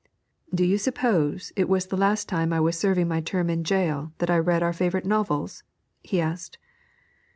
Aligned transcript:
'Do 0.51 0.65
you 0.65 0.79
suppose 0.79 1.53
it 1.55 1.69
was 1.69 1.85
the 1.85 1.95
last 1.95 2.27
time 2.27 2.51
I 2.51 2.59
was 2.59 2.75
serving 2.75 3.07
my 3.07 3.21
term 3.21 3.51
in 3.51 3.61
gaol 3.61 4.13
that 4.17 4.31
I 4.31 4.37
read 4.39 4.63
our 4.63 4.73
favourite 4.73 5.05
novels?' 5.05 5.61
he 6.01 6.19
asked. 6.19 6.57